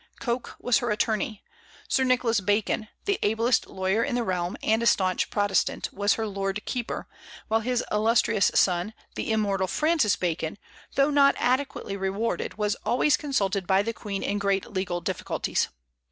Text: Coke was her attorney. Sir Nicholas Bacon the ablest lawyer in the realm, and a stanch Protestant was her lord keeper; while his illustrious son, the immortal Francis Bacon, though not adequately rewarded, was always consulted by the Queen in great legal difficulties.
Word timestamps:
Coke 0.19 0.55
was 0.59 0.79
her 0.79 0.89
attorney. 0.89 1.43
Sir 1.87 2.03
Nicholas 2.03 2.39
Bacon 2.39 2.87
the 3.05 3.19
ablest 3.21 3.67
lawyer 3.67 4.03
in 4.03 4.15
the 4.15 4.23
realm, 4.23 4.57
and 4.63 4.81
a 4.81 4.87
stanch 4.87 5.29
Protestant 5.29 5.93
was 5.93 6.15
her 6.15 6.25
lord 6.25 6.65
keeper; 6.65 7.07
while 7.49 7.59
his 7.59 7.83
illustrious 7.91 8.49
son, 8.55 8.95
the 9.13 9.31
immortal 9.31 9.67
Francis 9.67 10.15
Bacon, 10.15 10.57
though 10.95 11.11
not 11.11 11.35
adequately 11.37 11.95
rewarded, 11.95 12.57
was 12.57 12.73
always 12.83 13.15
consulted 13.15 13.67
by 13.67 13.83
the 13.83 13.93
Queen 13.93 14.23
in 14.23 14.39
great 14.39 14.71
legal 14.73 15.01
difficulties. 15.01 15.67